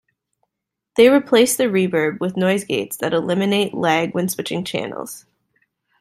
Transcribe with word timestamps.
They 0.97 1.09
replaced 1.09 1.59
the 1.59 1.65
reverb 1.65 2.19
with 2.21 2.35
noise 2.35 2.63
gates 2.63 2.97
that 2.97 3.13
eliminate 3.13 3.75
lag 3.75 4.15
when 4.15 4.29
switching 4.29 4.63
channels. 4.63 5.27